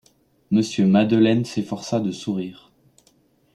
Monsieur 0.49 0.87
Madeleine 0.87 1.45
s’efforça 1.45 1.99
de 1.99 2.09
sourire. 2.09 2.71